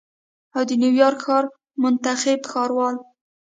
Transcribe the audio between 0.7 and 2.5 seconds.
نیویارک ښار منتخب